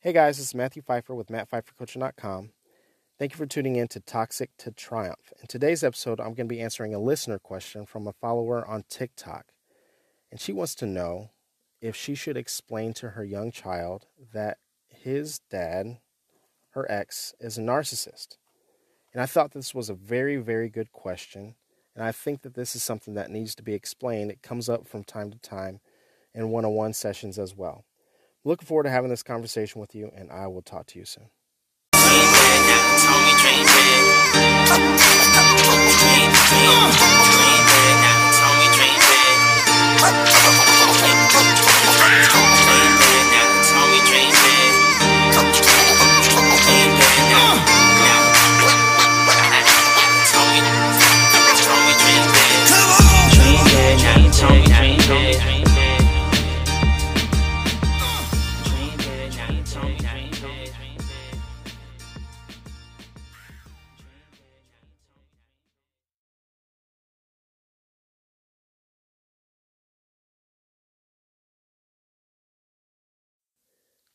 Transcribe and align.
Hey 0.00 0.12
guys, 0.12 0.38
this 0.38 0.46
is 0.46 0.54
Matthew 0.54 0.80
Pfeiffer 0.80 1.12
with 1.12 1.26
MattPfeifferCoaching.com. 1.26 2.50
Thank 3.18 3.32
you 3.32 3.36
for 3.36 3.46
tuning 3.46 3.74
in 3.74 3.88
to 3.88 3.98
Toxic 3.98 4.50
to 4.58 4.70
Triumph. 4.70 5.32
In 5.40 5.48
today's 5.48 5.82
episode, 5.82 6.20
I'm 6.20 6.34
going 6.34 6.46
to 6.48 6.54
be 6.54 6.60
answering 6.60 6.94
a 6.94 7.00
listener 7.00 7.40
question 7.40 7.84
from 7.84 8.06
a 8.06 8.12
follower 8.12 8.64
on 8.64 8.84
TikTok. 8.88 9.46
And 10.30 10.40
she 10.40 10.52
wants 10.52 10.76
to 10.76 10.86
know 10.86 11.30
if 11.80 11.96
she 11.96 12.14
should 12.14 12.36
explain 12.36 12.94
to 12.94 13.10
her 13.10 13.24
young 13.24 13.50
child 13.50 14.06
that 14.32 14.58
his 14.86 15.40
dad, 15.50 15.98
her 16.74 16.88
ex, 16.88 17.34
is 17.40 17.58
a 17.58 17.62
narcissist. 17.62 18.36
And 19.12 19.20
I 19.20 19.26
thought 19.26 19.50
this 19.50 19.74
was 19.74 19.90
a 19.90 19.94
very, 19.94 20.36
very 20.36 20.68
good 20.68 20.92
question. 20.92 21.56
And 21.96 22.04
I 22.04 22.12
think 22.12 22.42
that 22.42 22.54
this 22.54 22.76
is 22.76 22.84
something 22.84 23.14
that 23.14 23.32
needs 23.32 23.56
to 23.56 23.64
be 23.64 23.74
explained. 23.74 24.30
It 24.30 24.42
comes 24.42 24.68
up 24.68 24.86
from 24.86 25.02
time 25.02 25.32
to 25.32 25.38
time 25.38 25.80
in 26.32 26.50
one 26.50 26.64
on 26.64 26.74
one 26.74 26.92
sessions 26.92 27.36
as 27.36 27.56
well. 27.56 27.84
Looking 28.48 28.64
forward 28.64 28.84
to 28.84 28.90
having 28.90 29.10
this 29.10 29.22
conversation 29.22 29.78
with 29.78 29.94
you, 29.94 30.10
and 30.16 30.30
I 30.30 30.46
will 30.46 30.62
talk 30.62 30.86
to 30.86 30.98
you 30.98 31.04
soon. 31.04 31.28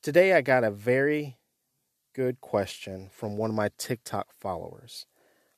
Today, 0.03 0.33
I 0.33 0.41
got 0.41 0.65
a 0.65 0.69
very 0.69 1.37
good 2.13 2.41
question 2.41 3.07
from 3.09 3.37
one 3.37 3.51
of 3.51 3.55
my 3.55 3.69
TikTok 3.77 4.33
followers. 4.37 5.05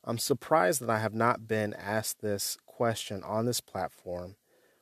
I'm 0.03 0.19
surprised 0.19 0.81
that 0.81 0.89
I 0.91 0.99
have 0.99 1.15
not 1.15 1.47
been 1.47 1.73
asked 1.73 2.21
this 2.21 2.55
question 2.67 3.23
on 3.23 3.47
this 3.47 3.59
platform 3.59 4.35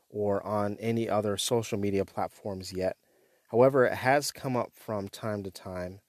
or 0.09 0.45
on 0.45 0.75
any 0.81 1.07
other 1.07 1.37
social 1.37 1.77
media 1.77 2.03
platforms 2.03 2.73
yet. 2.73 2.97
However, 3.51 3.85
it 3.85 3.93
has 3.93 4.33
come 4.33 4.57
up 4.57 4.73
from 4.73 5.07
time 5.07 5.43
to 5.43 5.49
time 5.49 6.01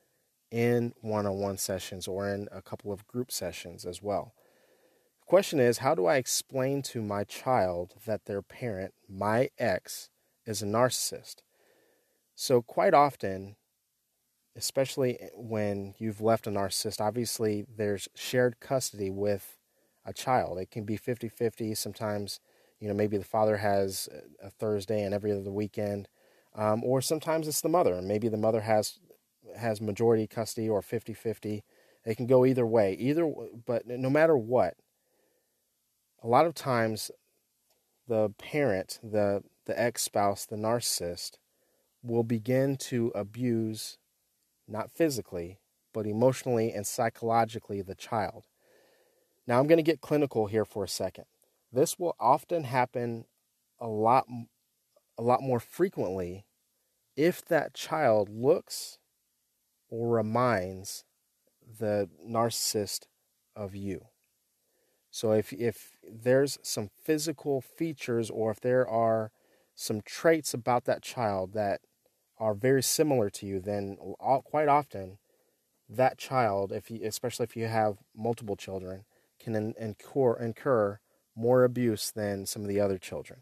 in 0.51 0.93
one 1.01 1.25
on 1.25 1.39
one 1.39 1.57
sessions 1.57 2.09
or 2.09 2.29
in 2.29 2.49
a 2.51 2.61
couple 2.61 2.91
of 2.91 3.07
group 3.07 3.31
sessions 3.31 3.85
as 3.85 4.03
well. 4.03 4.35
The 5.21 5.27
question 5.27 5.61
is 5.61 5.79
How 5.79 5.95
do 5.95 6.07
I 6.07 6.17
explain 6.17 6.83
to 6.83 7.01
my 7.01 7.23
child 7.23 7.95
that 8.05 8.25
their 8.25 8.43
parent, 8.43 8.95
my 9.09 9.51
ex, 9.61 10.11
is 10.45 10.61
a 10.61 10.67
narcissist? 10.67 11.37
So, 12.35 12.63
quite 12.63 12.95
often, 12.95 13.57
especially 14.57 15.19
when 15.35 15.95
you've 15.99 16.21
left 16.21 16.47
a 16.47 16.51
narcissist, 16.51 17.01
obviously 17.01 17.65
there's 17.77 18.09
shared 18.15 18.61
custody 18.61 19.11
with 19.11 19.57
a 20.05 20.13
child. 20.13 20.59
It 20.59 20.71
can 20.71 20.85
be 20.85 20.97
50 20.97 21.29
50. 21.29 21.75
Sometimes, 21.75 22.41
you 22.81 22.89
know, 22.89 22.95
maybe 22.95 23.17
the 23.17 23.25
father 23.25 23.59
has 23.59 24.09
a 24.43 24.51
Thursday 24.51 25.03
and 25.03 25.15
every 25.15 25.33
other 25.33 25.51
weekend, 25.51 26.09
um, 26.55 26.85
or 26.85 27.01
sometimes 27.01 27.49
it's 27.49 27.61
the 27.61 27.69
mother. 27.69 28.01
Maybe 28.03 28.29
the 28.29 28.37
mother 28.37 28.61
has 28.61 28.99
has 29.57 29.81
majority 29.81 30.27
custody 30.27 30.69
or 30.69 30.83
50 30.83 31.15
50. 31.15 31.65
It 32.05 32.17
can 32.17 32.27
go 32.27 32.45
either 32.45 32.67
way. 32.67 32.95
Either, 32.95 33.33
but 33.67 33.87
no 33.87 34.11
matter 34.11 34.37
what, 34.37 34.75
a 36.23 36.27
lot 36.27 36.47
of 36.47 36.55
times 36.55 37.11
the 38.07 38.31
parent, 38.39 38.99
the 39.03 39.43
the 39.67 39.81
ex 39.81 40.03
spouse, 40.03 40.45
the 40.45 40.57
narcissist, 40.57 41.39
will 42.05 42.23
begin 42.23 42.77
to 42.77 43.11
abuse, 43.15 43.99
not 44.69 44.91
physically, 44.91 45.59
but 45.93 46.07
emotionally 46.07 46.73
and 46.73 46.87
psychologically, 46.87 47.81
the 47.83 47.95
child. 47.95 48.45
Now, 49.47 49.59
I'm 49.59 49.67
going 49.67 49.79
to 49.79 49.83
get 49.83 50.01
clinical 50.01 50.47
here 50.47 50.65
for 50.65 50.85
a 50.85 50.89
second. 50.89 51.25
This 51.73 51.99
will 51.99 52.15
often 52.21 52.65
happen 52.65 53.25
a 53.81 53.89
lot, 53.89 54.27
a 55.19 55.23
lot 55.23 55.43
more 55.43 55.61
frequently 55.61 56.45
if 57.17 57.45
that 57.47 57.75
child 57.75 58.29
looks 58.29 58.99
or 59.89 60.09
reminds 60.09 61.05
the 61.79 62.09
narcissist 62.29 63.07
of 63.57 63.75
you. 63.75 64.07
So 65.11 65.31
if 65.31 65.53
if 65.53 65.93
there's 66.03 66.59
some 66.63 66.91
physical 67.05 67.61
features 67.61 68.31
or 68.31 68.51
if 68.51 68.61
there 68.61 68.87
are 68.87 69.31
some 69.75 70.01
traits 70.01 70.53
about 70.55 70.87
that 70.87 71.03
child 71.03 71.53
that 71.53 71.81
are 72.45 72.53
very 72.53 72.83
similar 72.83 73.31
to 73.31 73.47
you, 73.47 73.59
then 73.59 73.97
quite 74.45 74.69
often 74.69 75.17
that 75.89 76.19
child, 76.19 76.73
if 76.73 76.91
you, 76.91 77.01
especially 77.03 77.45
if 77.45 77.57
you 77.57 77.67
have 77.67 77.97
multiple 78.15 78.55
children, 78.55 79.07
can 79.41 79.75
incur, 79.79 80.35
incur 80.35 81.01
more 81.35 81.65
abuse 81.65 82.11
than 82.11 82.45
some 82.45 82.61
of 82.61 82.69
the 82.69 82.79
other 82.79 82.99
children. 82.99 83.41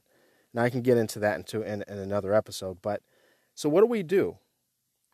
Now 0.55 0.63
I 0.63 0.71
can 0.71 0.83
get 0.83 0.99
into 0.99 1.19
that 1.19 1.37
into 1.37 1.63
in, 1.63 1.83
in 1.89 1.99
another 1.99 2.33
episode, 2.33 2.79
but 2.81 3.03
so 3.57 3.69
what 3.69 3.81
do 3.81 3.87
we 3.87 4.05
do? 4.05 4.39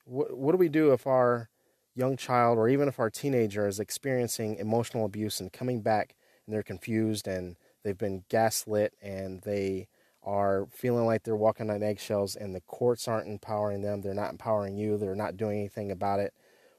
What, 0.04 0.36
what 0.36 0.52
do 0.52 0.58
we 0.58 0.68
do 0.68 0.92
if 0.92 1.06
our 1.06 1.48
young 1.94 2.18
child 2.18 2.58
or 2.58 2.68
even 2.68 2.88
if 2.88 2.98
our 2.98 3.08
teenager 3.08 3.66
is 3.66 3.80
experiencing 3.80 4.56
emotional 4.56 5.06
abuse 5.06 5.40
and 5.40 5.50
coming 5.50 5.80
back 5.80 6.14
and 6.44 6.52
they're 6.52 6.62
confused 6.62 7.26
and 7.26 7.56
they've 7.82 7.96
been 7.96 8.24
gaslit 8.28 8.92
and 9.00 9.40
they 9.42 9.88
are 10.28 10.68
feeling 10.70 11.06
like 11.06 11.22
they're 11.22 11.34
walking 11.34 11.70
on 11.70 11.82
eggshells 11.82 12.36
and 12.36 12.54
the 12.54 12.60
courts 12.60 13.08
aren't 13.08 13.28
empowering 13.28 13.80
them, 13.80 14.02
they're 14.02 14.12
not 14.12 14.30
empowering 14.30 14.76
you, 14.76 14.98
they're 14.98 15.14
not 15.14 15.38
doing 15.38 15.58
anything 15.58 15.90
about 15.90 16.20
it. 16.20 16.34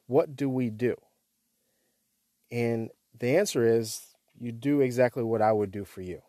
What 0.06 0.36
do 0.36 0.48
we 0.48 0.70
do? 0.70 0.96
And 2.52 2.92
the 3.18 3.38
answer 3.38 3.68
is 3.68 4.16
you 4.40 4.52
do 4.52 4.82
exactly 4.82 5.24
what 5.24 5.42
I 5.42 5.52
would 5.52 5.72
do 5.72 5.84
for 5.84 6.02
you. 6.02 6.22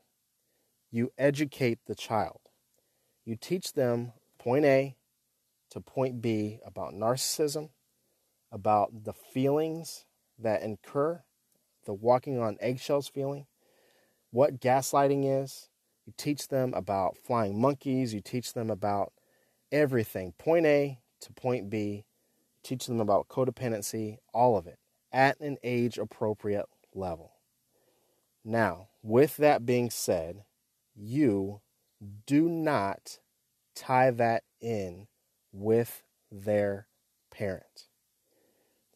You 0.91 1.13
educate 1.19 1.79
the 1.87 1.95
child. 1.95 2.41
You 3.25 3.37
teach 3.37 3.75
them 3.75 4.13
point 4.39 4.65
A 4.65 4.97
to 5.71 5.81
point 5.81 6.23
B 6.23 6.59
about 6.65 6.95
narcissism, 6.95 7.69
about 8.51 9.05
the 9.05 9.13
feelings 9.13 10.07
that 10.39 10.63
incur, 10.63 11.23
the 11.85 11.93
walking 11.93 12.39
on 12.39 12.57
eggshells 12.61 13.09
feeling, 13.09 13.47
what 14.31 14.61
gaslighting 14.61 15.43
is, 15.43 15.70
you 16.07 16.13
teach 16.17 16.49
them 16.49 16.73
about 16.75 17.17
flying 17.17 17.61
monkeys. 17.61 18.15
You 18.15 18.21
teach 18.21 18.53
them 18.53 18.71
about 18.71 19.13
everything, 19.71 20.33
point 20.39 20.67
A 20.67 21.01
to 21.21 21.33
point 21.33 21.71
B. 21.71 22.05
Teach 22.63 22.87
them 22.87 23.01
about 23.01 23.29
codependency, 23.29 24.19
all 24.35 24.57
of 24.57 24.67
it, 24.67 24.79
at 25.13 25.41
an 25.41 25.57
age 25.63 25.99
appropriate 25.99 26.67
level. 26.95 27.33
Now, 28.45 28.89
with 29.03 29.37
that 29.39 29.65
being 29.65 29.91
said, 29.91 30.45
you 30.95 31.61
do 32.27 32.49
not 32.49 33.19
tie 33.75 34.11
that 34.11 34.45
in 34.61 35.07
with 35.53 36.03
their 36.31 36.87
parent. 37.31 37.89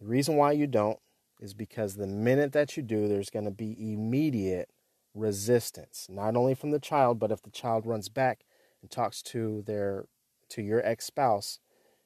The 0.01 0.07
reason 0.07 0.37
why 0.37 0.53
you 0.53 0.67
don't 0.67 0.99
is 1.41 1.55
because 1.55 1.97
the 1.97 2.07
minute 2.07 2.53
that 2.53 2.77
you 2.77 2.83
do, 2.83 3.09
there's 3.09 3.31
going 3.31 3.45
to 3.45 3.51
be 3.51 3.77
immediate 3.79 4.71
resistance, 5.15 6.07
not 6.11 6.37
only 6.37 6.55
from 6.55 6.71
the 6.71 6.81
child, 6.81 7.19
but 7.19 7.31
if 7.31 7.43
the 7.43 7.51
child 7.51 7.87
runs 7.87 8.09
back 8.09 8.45
and 8.83 8.91
talks 8.91 9.23
to 9.23 9.63
their 9.67 10.07
to 10.51 10.63
your 10.63 10.85
ex-spouse, 10.85 11.59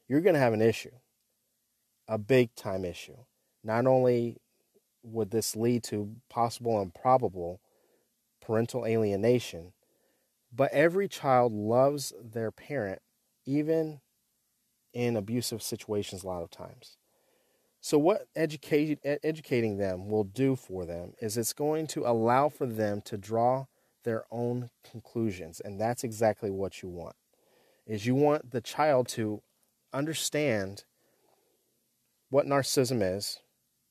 you're 0.06 0.20
going 0.20 0.34
to 0.34 0.40
have 0.40 0.52
an 0.52 0.62
issue. 0.62 0.92
A 2.06 2.18
big 2.18 2.54
time 2.54 2.84
issue. 2.84 3.16
Not 3.64 3.86
only 3.86 4.36
would 5.02 5.30
this 5.30 5.56
lead 5.56 5.82
to 5.84 6.16
possible 6.28 6.80
and 6.80 6.94
probable 6.94 7.60
parental 8.40 8.86
alienation, 8.86 9.72
but 10.54 10.72
every 10.72 11.08
child 11.08 11.52
loves 11.52 12.12
their 12.22 12.50
parent 12.50 13.02
even 13.44 14.00
in 14.92 15.16
abusive 15.16 15.62
situations 15.62 16.22
a 16.22 16.26
lot 16.26 16.42
of 16.42 16.50
times. 16.50 16.97
So, 17.80 17.96
what 17.98 18.26
educate, 18.34 18.98
educating 19.04 19.78
them 19.78 20.08
will 20.08 20.24
do 20.24 20.56
for 20.56 20.84
them 20.84 21.12
is 21.20 21.36
it's 21.36 21.52
going 21.52 21.86
to 21.88 22.06
allow 22.06 22.48
for 22.48 22.66
them 22.66 23.00
to 23.02 23.16
draw 23.16 23.66
their 24.04 24.24
own 24.30 24.70
conclusions. 24.88 25.60
And 25.60 25.80
that's 25.80 26.02
exactly 26.02 26.50
what 26.50 26.82
you 26.82 26.88
want. 26.88 27.14
Is 27.86 28.06
you 28.06 28.14
want 28.14 28.50
the 28.50 28.60
child 28.60 29.08
to 29.08 29.42
understand 29.92 30.84
what 32.30 32.46
narcissism 32.46 33.16
is, 33.16 33.40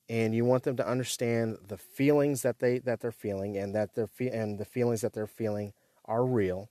and 0.09 0.35
you 0.35 0.45
want 0.45 0.63
them 0.63 0.77
to 0.77 0.87
understand 0.87 1.57
the 1.67 1.77
feelings 1.77 2.41
that 2.43 2.59
they 2.59 2.79
that 2.79 2.99
they're 2.99 3.11
feeling, 3.11 3.57
and 3.57 3.73
that 3.73 3.95
they're 3.95 4.07
fe- 4.07 4.29
and 4.29 4.59
the 4.59 4.65
feelings 4.65 5.01
that 5.01 5.13
they're 5.13 5.27
feeling 5.27 5.73
are 6.05 6.25
real, 6.25 6.69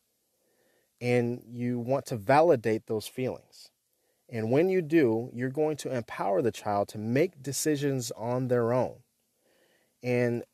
and 1.00 1.42
you 1.48 1.78
want 1.78 2.06
to 2.06 2.16
validate 2.16 2.86
those 2.86 3.06
feelings. 3.08 3.70
And 4.28 4.50
when 4.50 4.68
you 4.68 4.82
do, 4.82 5.30
you're 5.32 5.50
going 5.50 5.76
to 5.78 5.94
empower 5.94 6.42
the 6.42 6.50
child 6.50 6.88
to 6.88 6.98
make 6.98 7.42
decisions 7.42 8.10
on 8.12 8.48
their 8.48 8.72
own. 8.72 8.96
And 10.02 10.44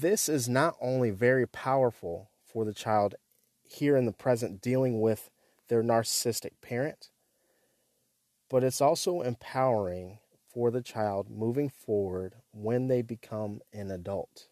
this 0.00 0.28
is 0.28 0.48
not 0.48 0.76
only 0.80 1.10
very 1.10 1.46
powerful 1.46 2.30
for 2.44 2.64
the 2.64 2.74
child 2.74 3.16
here 3.62 3.96
in 3.96 4.06
the 4.06 4.12
present 4.12 4.60
dealing 4.60 5.00
with 5.00 5.30
their 5.68 5.82
narcissistic 5.82 6.52
parent, 6.62 7.10
but 8.48 8.62
it's 8.62 8.80
also 8.80 9.20
empowering 9.20 10.18
for 10.48 10.70
the 10.70 10.80
child 10.80 11.28
moving 11.28 11.68
forward 11.68 12.36
when 12.52 12.86
they 12.86 13.02
become 13.02 13.60
an 13.72 13.90
adult. 13.90 14.48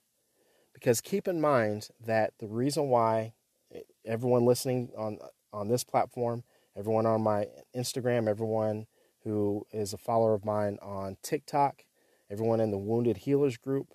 Because 0.72 1.00
keep 1.00 1.28
in 1.28 1.40
mind 1.40 1.88
that 2.04 2.34
the 2.40 2.48
reason 2.48 2.88
why 2.88 3.32
eh, 3.72 3.80
everyone 4.04 4.44
listening 4.44 4.90
on 4.98 5.18
on 5.52 5.68
this 5.68 5.84
platform, 5.84 6.42
everyone 6.76 7.06
on 7.06 7.22
my 7.22 7.46
Instagram, 7.76 8.28
everyone 8.28 8.86
who 9.24 9.66
is 9.72 9.92
a 9.92 9.98
follower 9.98 10.34
of 10.34 10.44
mine 10.44 10.78
on 10.82 11.16
TikTok, 11.22 11.84
everyone 12.30 12.60
in 12.60 12.70
the 12.70 12.78
Wounded 12.78 13.18
Healers 13.18 13.56
group, 13.56 13.94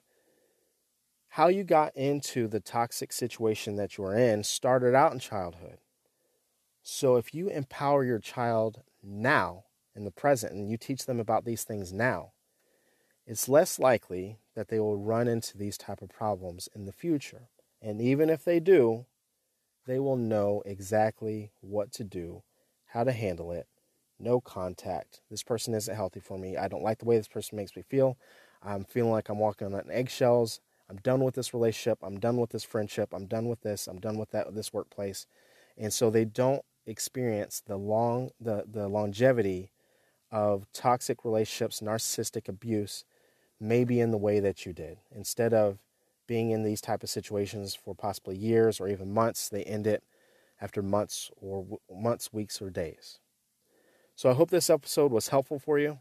how 1.34 1.48
you 1.48 1.64
got 1.64 1.96
into 1.96 2.48
the 2.48 2.60
toxic 2.60 3.14
situation 3.14 3.76
that 3.76 3.98
you 3.98 4.04
are 4.04 4.18
in 4.18 4.44
started 4.44 4.96
out 4.96 5.14
in 5.14 5.20
childhood. 5.20 5.78
So 6.82 7.18
if 7.18 7.36
you 7.36 7.50
empower 7.50 8.04
your 8.04 8.20
child 8.20 8.82
now 9.04 9.66
in 9.96 10.06
the 10.06 10.12
present 10.12 10.54
and 10.54 10.70
you 10.70 10.78
teach 10.78 11.06
them 11.06 11.20
about 11.20 11.46
these 11.46 11.64
things 11.64 11.94
now, 11.94 12.32
it's 13.28 13.48
less 13.48 13.78
likely 13.78 14.40
that 14.56 14.70
they 14.70 14.80
will 14.80 14.98
run 14.98 15.28
into 15.28 15.56
these 15.56 15.78
type 15.78 16.02
of 16.02 16.10
problems 16.10 16.68
in 16.74 16.86
the 16.86 16.92
future. 16.92 17.50
And 17.80 18.02
even 18.02 18.30
if 18.30 18.44
they 18.44 18.60
do, 18.60 19.06
they 19.86 20.00
will 20.00 20.18
know 20.18 20.64
exactly 20.66 21.52
what 21.62 21.92
to 21.94 22.04
do, 22.04 22.42
how 22.90 23.04
to 23.04 23.12
handle 23.12 23.52
it. 23.52 23.68
No 24.20 24.42
contact. 24.42 25.22
This 25.30 25.44
person 25.44 25.74
isn't 25.74 25.96
healthy 25.96 26.20
for 26.20 26.38
me. 26.38 26.58
I 26.58 26.68
don't 26.68 26.84
like 26.84 27.00
the 27.00 27.06
way 27.06 27.18
this 27.18 27.28
person 27.28 27.56
makes 27.56 27.76
me 27.76 27.84
feel. 27.88 28.18
I'm 28.62 28.84
feeling 28.84 29.12
like 29.12 29.30
I'm 29.30 29.40
walking 29.40 29.74
on 29.74 29.84
eggshells. 29.90 30.60
I'm 30.90 30.98
done 30.98 31.24
with 31.24 31.36
this 31.36 31.54
relationship. 31.54 32.00
I'm 32.02 32.20
done 32.20 32.38
with 32.38 32.50
this 32.50 32.64
friendship. 32.64 33.14
I'm 33.14 33.28
done 33.28 33.48
with 33.48 33.62
this. 33.62 33.88
I'm 33.88 34.00
done 34.00 34.18
with 34.18 34.32
that 34.32 34.54
this 34.56 34.74
workplace. 34.74 35.28
And 35.78 35.94
so 35.94 36.10
they 36.10 36.26
don't 36.26 36.64
experience 36.86 37.62
the 37.66 37.78
long 37.78 38.32
the, 38.42 38.66
the 38.70 38.88
longevity 38.88 39.70
of 40.32 40.66
toxic 40.74 41.24
relationships, 41.24 41.80
narcissistic 41.80 42.50
abuse, 42.50 43.06
maybe 43.60 44.00
in 44.00 44.12
the 44.12 44.18
way 44.18 44.40
that 44.40 44.66
you 44.66 44.74
did. 44.74 44.98
Instead 45.16 45.54
of 45.54 45.78
being 46.28 46.52
in 46.52 46.64
these 46.64 46.82
type 46.82 47.04
of 47.04 47.10
situations 47.10 47.76
for 47.76 47.96
possibly 47.96 48.36
years 48.36 48.80
or 48.80 48.88
even 48.88 49.14
months, 49.14 49.50
they 49.50 49.64
end 49.64 49.88
it 49.88 50.04
after 50.62 50.82
months 50.82 51.32
or 51.38 51.66
months, 51.92 52.32
weeks, 52.34 52.62
or 52.62 52.70
days. 52.70 53.20
So 54.16 54.30
I 54.30 54.34
hope 54.34 54.50
this 54.50 54.70
episode 54.70 55.12
was 55.12 55.30
helpful 55.30 55.60
for 55.60 55.80
you. 55.80 56.00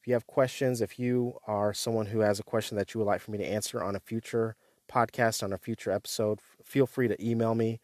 If 0.00 0.06
you 0.06 0.14
have 0.14 0.26
questions, 0.26 0.80
if 0.80 0.98
you 0.98 1.34
are 1.46 1.74
someone 1.74 2.06
who 2.06 2.20
has 2.20 2.40
a 2.40 2.44
question 2.44 2.76
that 2.78 2.94
you 2.94 3.00
would 3.00 3.06
like 3.06 3.20
for 3.20 3.32
me 3.32 3.38
to 3.38 3.46
answer 3.46 3.82
on 3.82 3.96
a 3.96 4.00
future 4.00 4.56
podcast, 4.90 5.42
on 5.42 5.52
a 5.52 5.58
future 5.58 5.90
episode, 5.90 6.40
feel 6.64 6.86
free 6.86 7.08
to 7.08 7.22
email 7.24 7.54
me, 7.54 7.80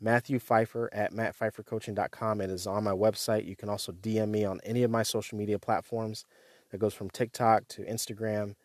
Matthew 0.00 0.38
Pfeiffer 0.38 0.90
at 0.92 1.12
mattpfeiffercoaching.com. 1.12 2.40
It 2.40 2.50
is 2.50 2.66
on 2.66 2.84
my 2.84 2.90
website. 2.90 3.46
You 3.46 3.56
can 3.56 3.68
also 3.68 3.92
DM 3.92 4.28
me 4.28 4.44
on 4.44 4.60
any 4.64 4.82
of 4.82 4.90
my 4.90 5.02
social 5.02 5.38
media 5.38 5.58
platforms. 5.58 6.24
That 6.70 6.78
goes 6.78 6.92
from 6.92 7.08
TikTok 7.08 7.68
to 7.68 7.82
Instagram, 7.84 8.56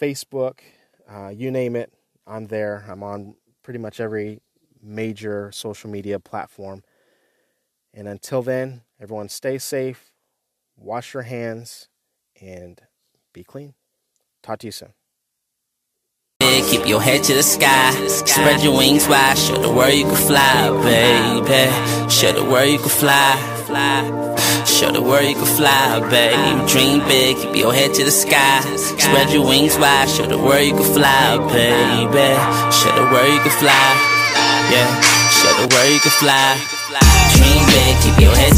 Facebook, 0.00 0.60
uh, 1.10 1.28
you 1.28 1.50
name 1.50 1.74
it. 1.74 1.92
I'm 2.26 2.46
there. 2.46 2.84
I'm 2.88 3.02
on 3.02 3.34
pretty 3.62 3.78
much 3.78 3.98
every 3.98 4.40
major 4.82 5.50
social 5.52 5.90
media 5.90 6.18
platform. 6.18 6.82
And 7.94 8.06
until 8.06 8.42
then, 8.42 8.82
everyone 9.00 9.28
stay 9.28 9.58
safe, 9.58 10.12
wash 10.76 11.14
your 11.14 11.24
hands, 11.24 11.88
and 12.40 12.80
be 13.32 13.44
clean. 13.44 13.74
Talk 14.42 14.60
to 14.60 14.66
you 14.66 14.72
soon. 14.72 14.92
Keep 16.40 16.86
your 16.86 17.00
head 17.00 17.24
to 17.24 17.34
the 17.34 17.42
sky. 17.42 17.92
Spread 18.08 18.62
your 18.62 18.76
wings 18.76 19.08
wide. 19.08 19.38
Show 19.38 19.56
the 19.56 19.72
world 19.72 19.94
you 19.94 20.04
can 20.04 20.16
fly, 20.16 20.68
baby. 20.82 22.10
Show 22.10 22.32
the 22.32 22.44
world 22.44 22.68
you 22.68 22.78
can 22.78 22.88
fly. 22.88 24.64
Show 24.66 24.92
the 24.92 25.00
world 25.00 25.24
you 25.24 25.34
can 25.34 25.46
fly. 25.46 26.66
Dream 26.68 27.00
big. 27.08 27.36
Keep 27.36 27.56
your 27.56 27.72
head 27.72 27.94
to 27.94 28.04
the 28.04 28.10
sky. 28.10 28.60
Spread 28.76 29.30
your 29.30 29.46
wings 29.46 29.78
wide. 29.78 30.08
Show 30.08 30.26
the 30.26 30.36
world 30.36 30.66
you 30.66 30.74
can 30.74 30.94
fly, 30.94 31.38
baby. 31.48 32.34
Show 32.70 32.94
the 32.94 33.08
world 33.12 33.32
you 33.32 33.40
can 33.40 33.58
fly. 33.58 34.17
Yeah. 34.68 34.88
Show 35.32 35.52
the 35.56 35.66
world 35.72 35.88
you 35.88 36.00
can 36.00 36.12
fly. 36.12 36.60
Dream 37.32 37.64
big. 37.72 37.96
Keep 38.04 38.20
your 38.20 38.34
head 38.36 38.52